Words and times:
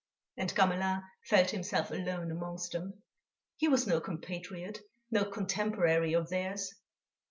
And 0.35 0.51
Gamelin 0.55 1.03
felt 1.25 1.51
himself 1.51 1.91
alone 1.91 2.31
amongst 2.31 2.71
them; 2.71 3.03
he 3.57 3.67
was 3.67 3.85
no 3.85 4.01
compatriot, 4.01 4.79
no 5.11 5.25
contemporary 5.25 6.13
of 6.13 6.27
theirs. 6.29 6.73